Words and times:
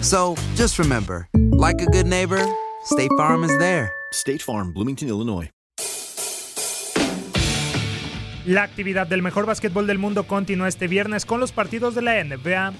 So 0.00 0.34
just 0.54 0.78
remember, 0.78 1.28
like 1.50 1.80
a 1.82 1.86
good 1.86 2.06
neighbor, 2.06 2.44
State 2.84 3.10
Farm 3.16 3.44
is 3.44 3.56
there. 3.58 3.90
State 4.12 4.42
Farm, 4.42 4.72
Bloomington, 4.72 5.08
Illinois. 5.08 5.50
La 8.46 8.62
actividad 8.62 9.06
del 9.06 9.20
mejor 9.20 9.44
básquetbol 9.44 9.86
del 9.86 9.98
mundo 9.98 10.26
continúa 10.26 10.68
este 10.68 10.88
viernes 10.88 11.26
con 11.26 11.38
los 11.38 11.52
partidos 11.52 11.94
de 11.94 12.00
la 12.00 12.24
NBA. 12.24 12.72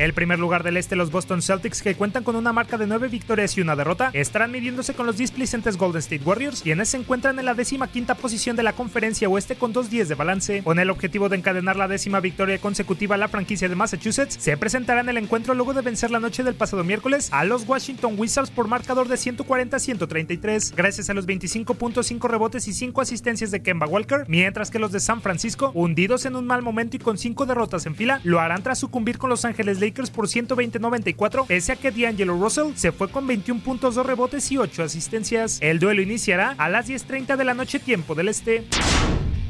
El 0.00 0.14
primer 0.14 0.38
lugar 0.38 0.62
del 0.62 0.78
este, 0.78 0.96
los 0.96 1.10
Boston 1.10 1.42
Celtics, 1.42 1.82
que 1.82 1.94
cuentan 1.94 2.24
con 2.24 2.34
una 2.34 2.54
marca 2.54 2.78
de 2.78 2.86
9 2.86 3.08
victorias 3.08 3.58
y 3.58 3.60
una 3.60 3.76
derrota, 3.76 4.08
estarán 4.14 4.50
midiéndose 4.50 4.94
con 4.94 5.04
los 5.04 5.18
displicentes 5.18 5.76
Golden 5.76 5.98
State 5.98 6.24
Warriors, 6.24 6.62
quienes 6.62 6.88
se 6.88 6.96
encuentran 6.96 7.38
en 7.38 7.44
la 7.44 7.52
décima 7.52 7.86
quinta 7.86 8.14
posición 8.14 8.56
de 8.56 8.62
la 8.62 8.72
conferencia 8.72 9.28
oeste 9.28 9.56
con 9.56 9.74
2-10 9.74 10.06
de 10.06 10.14
balance. 10.14 10.62
Con 10.62 10.78
el 10.78 10.88
objetivo 10.88 11.28
de 11.28 11.36
encadenar 11.36 11.76
la 11.76 11.86
décima 11.86 12.20
victoria 12.20 12.56
consecutiva, 12.56 13.18
la 13.18 13.28
franquicia 13.28 13.68
de 13.68 13.76
Massachusetts 13.76 14.38
se 14.40 14.56
presentará 14.56 15.02
en 15.02 15.10
el 15.10 15.18
encuentro 15.18 15.52
luego 15.52 15.74
de 15.74 15.82
vencer 15.82 16.10
la 16.10 16.18
noche 16.18 16.44
del 16.44 16.54
pasado 16.54 16.82
miércoles 16.82 17.28
a 17.30 17.44
los 17.44 17.68
Washington 17.68 18.14
Wizards 18.16 18.50
por 18.50 18.68
marcador 18.68 19.06
de 19.06 19.16
140-133, 19.16 20.72
gracias 20.74 21.10
a 21.10 21.14
los 21.14 21.26
25.5 21.26 22.26
rebotes 22.26 22.66
y 22.68 22.72
5 22.72 23.02
asistencias 23.02 23.50
de 23.50 23.60
Kemba 23.60 23.86
Walker, 23.86 24.24
mientras 24.28 24.70
que 24.70 24.78
los 24.78 24.92
de 24.92 25.00
San 25.00 25.20
Francisco, 25.20 25.72
hundidos 25.74 26.24
en 26.24 26.36
un 26.36 26.46
mal 26.46 26.62
momento 26.62 26.96
y 26.96 27.00
con 27.00 27.18
5 27.18 27.44
derrotas 27.44 27.84
en 27.84 27.94
fila, 27.94 28.22
lo 28.24 28.40
harán 28.40 28.62
tras 28.62 28.78
sucumbir 28.78 29.18
con 29.18 29.28
Los 29.28 29.44
Ángeles 29.44 29.78
Lakers 29.78 29.89
por 30.10 30.26
120-94, 30.26 31.46
pese 31.46 31.72
a 31.72 31.76
que 31.76 31.90
D'Angelo 31.90 32.38
Russell 32.38 32.72
se 32.74 32.92
fue 32.92 33.10
con 33.10 33.26
21 33.26 33.62
puntos, 33.62 33.94
2 33.94 34.06
rebotes 34.06 34.50
y 34.52 34.58
8 34.58 34.82
asistencias. 34.82 35.58
El 35.60 35.78
duelo 35.78 36.02
iniciará 36.02 36.54
a 36.58 36.68
las 36.68 36.88
10.30 36.88 37.36
de 37.36 37.44
la 37.44 37.54
noche 37.54 37.78
tiempo 37.78 38.14
del 38.14 38.28
este. 38.28 38.64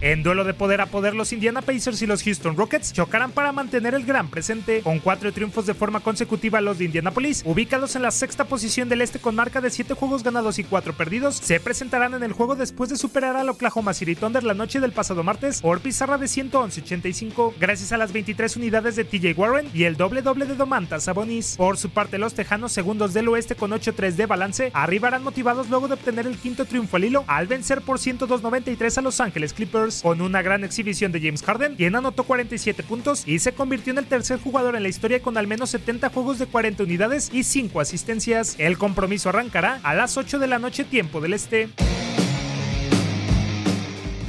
En 0.03 0.22
duelo 0.22 0.44
de 0.44 0.55
poder 0.55 0.81
a 0.81 0.87
poder, 0.87 1.15
los 1.15 1.31
Indiana 1.34 1.61
Pacers 1.61 2.00
y 2.00 2.06
los 2.06 2.22
Houston 2.22 2.56
Rockets 2.56 2.94
chocarán 2.94 3.33
para 3.33 3.53
mantener 3.53 3.94
el 3.94 4.06
gran 4.06 4.28
presente. 4.28 4.81
Con 4.81 4.99
cuatro 4.99 5.31
triunfos 5.31 5.66
de 5.66 5.75
forma 5.75 6.00
consecutiva, 6.00 6.62
los 6.62 6.78
de 6.78 6.87
Indianapolis, 6.87 7.43
ubicados 7.44 7.97
en 7.97 8.03
la 8.03 8.11
sexta 8.11 8.44
posición 8.44 8.88
del 8.88 9.03
este 9.03 9.19
con 9.19 9.34
marca 9.34 9.61
de 9.61 9.69
7 9.69 9.93
juegos 9.93 10.22
ganados 10.22 10.59
y 10.59 10.65
4 10.65 10.94
perdidos, 10.94 11.37
se 11.37 11.61
presentarán 11.61 12.15
en 12.15 12.22
el 12.22 12.33
juego 12.33 12.56
después 12.56 12.88
de 12.88 12.97
superar 12.97 13.37
al 13.37 13.50
Oklahoma 13.50 13.93
City 13.93 14.15
Thunder 14.15 14.43
la 14.43 14.55
noche 14.55 14.81
del 14.81 14.93
pasado 14.93 15.22
martes 15.22 15.61
por 15.61 15.81
pizarra 15.81 16.17
de 16.17 16.27
111-85, 16.27 17.53
gracias 17.61 17.93
a 17.93 17.99
las 17.99 18.15
23 18.15 18.56
unidades 18.56 18.97
de 18.97 19.05
TJ 19.05 19.38
Warren 19.38 19.69
y 19.75 19.84
el 19.84 19.99
doble 19.99 20.22
doble 20.22 20.47
de 20.47 20.55
Domantas 20.55 21.05
Sabonis. 21.05 21.56
Por 21.59 21.77
su 21.77 21.91
parte, 21.91 22.17
los 22.17 22.32
Tejanos, 22.32 22.72
segundos 22.72 23.12
del 23.12 23.28
oeste 23.28 23.55
con 23.55 23.71
8-3 23.71 24.12
de 24.12 24.25
balance, 24.25 24.71
arribarán 24.72 25.22
motivados 25.22 25.69
luego 25.69 25.88
de 25.88 25.94
obtener 25.94 26.27
el 26.27 26.38
quinto 26.38 26.65
triunfo 26.65 26.97
al 26.97 27.05
hilo 27.05 27.25
al 27.27 27.49
vencer 27.49 27.82
por 27.82 27.99
102-93 27.99 28.97
a 28.97 29.03
Los 29.03 29.21
Ángeles 29.21 29.53
Clippers 29.53 29.89
con 30.02 30.20
una 30.20 30.42
gran 30.42 30.64
exhibición 30.64 31.12
de 31.12 31.20
James 31.20 31.42
Harden, 31.42 31.76
quien 31.76 31.96
anotó 31.96 32.24
47 32.24 32.82
puntos 32.82 33.24
y 33.26 33.38
se 33.38 33.52
convirtió 33.52 33.92
en 33.92 33.98
el 33.98 34.06
tercer 34.06 34.38
jugador 34.38 34.76
en 34.76 34.82
la 34.82 34.88
historia 34.88 35.20
con 35.20 35.36
al 35.36 35.46
menos 35.46 35.70
70 35.70 36.10
juegos 36.10 36.38
de 36.38 36.46
40 36.46 36.82
unidades 36.84 37.30
y 37.32 37.44
5 37.44 37.80
asistencias. 37.80 38.54
El 38.58 38.78
compromiso 38.78 39.28
arrancará 39.28 39.80
a 39.82 39.94
las 39.94 40.16
8 40.16 40.38
de 40.38 40.46
la 40.46 40.58
noche 40.58 40.84
tiempo 40.84 41.20
del 41.20 41.34
este. 41.34 41.68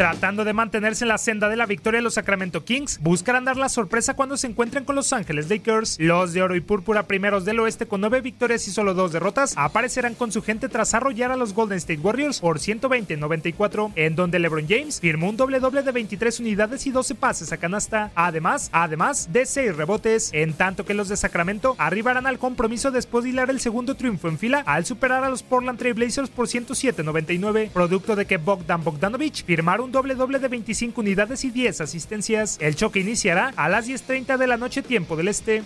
Tratando 0.02 0.44
de 0.46 0.54
mantenerse 0.54 1.04
en 1.04 1.10
la 1.10 1.20
senda 1.20 1.48
de 1.48 1.56
la 1.56 1.68
victoria, 1.68 2.02
los 2.02 2.16
Sacramento 2.16 2.66
Kings 2.66 3.00
buscarán 3.04 3.46
dar 3.46 3.58
la 3.58 3.70
sorpresa 3.70 4.16
cuando 4.16 4.36
se 4.36 4.48
encuentren 4.48 4.84
con 4.84 4.96
Los 4.96 5.14
Ángeles 5.14 5.48
Lakers. 5.48 5.98
Los 6.00 6.34
de 6.34 6.42
oro 6.42 6.56
y 6.56 6.60
púrpura 6.60 7.06
primeros 7.06 7.46
del 7.46 7.60
oeste 7.60 7.86
con 7.86 8.02
9 8.02 8.22
victorias 8.22 8.68
y 8.68 8.72
solo 8.72 8.96
2 8.96 9.12
derrotas 9.12 9.54
aparecerán 9.58 10.16
con 10.16 10.32
su 10.32 10.42
gente 10.42 10.70
tras 10.70 10.96
arrollar 10.96 11.30
a 11.30 11.36
los 11.36 11.54
Golden 11.54 11.78
State 11.78 12.00
Warriors 12.02 12.40
por 12.40 12.58
120-94, 12.58 13.92
en 13.94 14.16
donde 14.16 14.40
LeBron 14.40 14.66
James 14.68 15.00
firmó 15.00 15.30
un 15.30 15.38
doble 15.38 15.60
doble 15.60 15.84
de 15.84 15.92
23 15.92 16.40
unidades 16.40 16.88
y 16.88 16.90
12 16.90 17.14
pases 17.14 17.52
a 17.52 17.58
canasta, 17.58 18.10
además, 18.16 18.72
además 18.74 19.32
de 19.32 19.46
6 19.46 19.76
rebotes, 19.76 20.32
en 20.34 20.54
tanto 20.54 20.84
que 20.84 20.96
los 20.96 21.10
de 21.10 21.18
Sacramento 21.18 21.76
arribarán 21.78 22.26
al 22.26 22.40
compromiso 22.40 22.90
después 22.90 23.24
de 23.24 23.30
hilar 23.30 23.52
el 23.52 23.60
segundo 23.60 23.94
triunfo 23.94 24.30
en 24.30 24.40
fila 24.40 24.64
al 24.66 24.84
superar 24.84 25.24
a 25.24 25.30
los 25.30 25.44
Portland 25.44 25.78
Trail 25.78 25.94
Blazers 25.94 26.32
por 26.32 26.48
107-99, 26.48 27.70
producto 27.70 28.16
de 28.16 28.26
que 28.26 28.38
Bogdan 28.38 28.84
Bogdanovic 28.84 29.46
firmaron 29.46 29.91
un 29.91 29.91
doble 29.92 30.16
doble 30.16 30.40
de 30.40 30.48
25 30.48 31.02
unidades 31.02 31.46
y 31.46 31.52
10 31.52 31.82
asistencias. 31.82 32.58
El 32.60 32.76
choque 32.76 33.00
iniciará 33.00 33.54
a 33.56 33.70
las 33.70 33.88
10.30 33.88 34.38
de 34.38 34.48
la 34.48 34.58
noche 34.58 34.82
tiempo 34.82 35.16
del 35.16 35.28
este. 35.28 35.64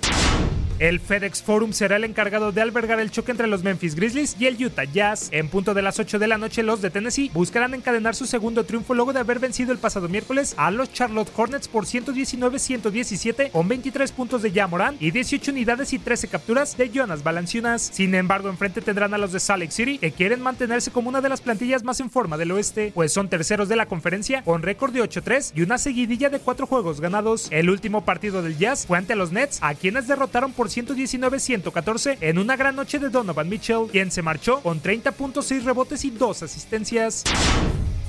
El 0.78 1.00
FedEx 1.00 1.42
Forum 1.42 1.72
será 1.72 1.96
el 1.96 2.04
encargado 2.04 2.52
de 2.52 2.62
albergar 2.62 3.00
el 3.00 3.10
choque 3.10 3.32
entre 3.32 3.48
los 3.48 3.64
Memphis 3.64 3.96
Grizzlies 3.96 4.36
y 4.38 4.48
el 4.48 4.62
Utah 4.62 4.84
Jazz. 4.84 5.30
En 5.32 5.48
punto 5.48 5.74
de 5.74 5.82
las 5.82 6.00
8 6.00 6.20
de 6.20 6.28
la 6.28 6.38
noche, 6.38 6.64
los 6.64 6.82
de 6.82 6.90
Tennessee 6.90 7.32
buscarán 7.34 7.74
encadenar 7.74 8.14
su 8.14 8.26
segundo 8.26 8.66
triunfo 8.66 8.94
luego 8.94 9.14
de 9.14 9.22
haber 9.22 9.40
vencido 9.40 9.72
el 9.72 9.78
pasado 9.78 10.10
miércoles 10.10 10.54
a 10.58 10.72
los 10.72 10.92
Charlotte 10.92 11.32
Hornets 11.34 11.70
por 11.70 11.86
119-117 11.86 13.52
con 13.52 13.70
23 13.70 14.12
puntos 14.12 14.42
de 14.42 14.52
Jamoran 14.52 14.98
y 15.00 15.12
18 15.12 15.52
unidades 15.52 15.94
y 15.94 16.00
13 16.00 16.28
capturas 16.28 16.76
de 16.76 16.90
Jonas 16.90 17.24
Valanciunas. 17.24 17.82
Sin 17.94 18.14
embargo, 18.14 18.50
enfrente 18.50 18.82
tendrán 18.82 19.14
a 19.14 19.18
los 19.18 19.32
de 19.32 19.40
Salt 19.40 19.62
Lake 19.62 19.72
City 19.72 19.98
que 19.98 20.12
quieren 20.12 20.42
mantenerse 20.42 20.92
como 20.92 21.08
una 21.08 21.22
de 21.22 21.30
las 21.30 21.40
plantillas 21.40 21.86
más 21.86 22.02
en 22.02 22.10
forma 22.10 22.36
del 22.36 22.52
oeste, 22.52 22.92
pues 22.94 23.14
son 23.14 23.30
terceros 23.30 23.70
de 23.70 23.78
la 23.78 23.86
conferencia 23.86 24.44
con 24.44 24.62
récord 24.62 24.92
de 24.92 25.02
8-3 25.02 25.54
y 25.56 25.62
una 25.62 25.78
seguidilla 25.78 26.30
de 26.30 26.40
4 26.40 26.68
juegos 26.68 27.00
ganados. 27.00 27.48
El 27.52 27.70
último 27.70 28.04
partido 28.04 28.42
del 28.42 28.58
Jazz 28.58 28.86
fue 28.86 28.98
ante 28.98 29.16
los 29.16 29.32
Nets, 29.32 29.60
a 29.62 29.74
quienes 29.74 30.08
derrotaron 30.08 30.52
por 30.52 30.65
119-114 30.68 32.18
en 32.22 32.38
una 32.38 32.56
gran 32.56 32.76
noche 32.76 33.00
de 33.00 33.10
Donovan 33.10 33.50
Mitchell, 33.50 33.88
quien 33.92 34.12
se 34.12 34.22
marchó 34.22 34.62
con 34.62 34.82
30.6 34.82 35.64
rebotes 35.64 36.06
y 36.06 36.12
2 36.12 36.44
asistencias. 36.44 37.24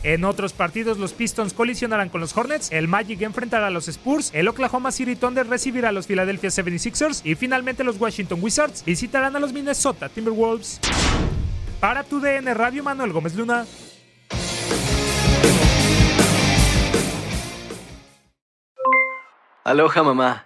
En 0.02 0.24
otros 0.24 0.52
partidos, 0.52 0.98
los 0.98 1.12
Pistons 1.12 1.52
colisionarán 1.52 2.10
con 2.10 2.20
los 2.20 2.36
Hornets, 2.36 2.70
el 2.70 2.86
Magic 2.86 3.22
enfrentará 3.22 3.66
a 3.66 3.70
los 3.70 3.88
Spurs, 3.88 4.30
el 4.34 4.46
Oklahoma 4.46 4.92
City 4.92 5.16
Thunder 5.16 5.48
recibirá 5.48 5.88
a 5.88 5.92
los 5.92 6.06
Philadelphia 6.06 6.50
76ers 6.50 7.22
y 7.24 7.34
finalmente 7.34 7.82
los 7.82 8.00
Washington 8.00 8.38
Wizards 8.40 8.84
visitarán 8.84 9.34
a 9.34 9.40
los 9.40 9.52
Minnesota 9.52 10.08
Timberwolves. 10.08 10.80
Para 11.80 12.04
tu 12.04 12.20
DN 12.20 12.54
Radio 12.54 12.84
Manuel 12.84 13.12
Gómez 13.12 13.34
Luna. 13.34 13.66
Aloha 19.64 20.02
mamá, 20.04 20.45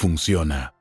funciona. 0.00 0.79